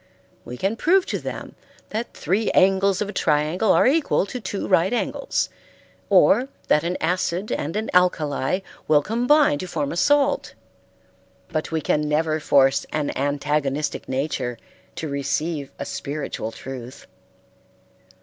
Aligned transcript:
We 0.45 0.57
can 0.57 0.77
prove 0.77 1.05
to 1.05 1.19
them 1.19 1.53
that 1.89 2.15
three 2.15 2.49
angles 2.53 3.03
of 3.03 3.09
a 3.09 3.13
triangle 3.13 3.71
are 3.71 3.85
equal 3.85 4.25
to 4.25 4.41
two 4.41 4.67
right 4.67 4.91
angles, 4.91 5.47
or 6.09 6.47
that 6.69 6.83
an 6.83 6.97
acid 6.99 7.51
and 7.51 7.75
an 7.75 7.91
alkali 7.93 8.61
will 8.87 9.03
combine 9.03 9.59
to 9.59 9.67
form 9.67 9.91
a 9.91 9.95
salt; 9.95 10.55
but 11.49 11.71
we 11.71 11.81
can 11.81 12.09
never 12.09 12.39
force 12.39 12.83
an 12.91 13.15
antagonistic 13.15 14.09
nature 14.09 14.57
to 14.95 15.07
receive 15.07 15.69
a 15.77 15.85
spiritual 15.85 16.51
truth. 16.51 17.05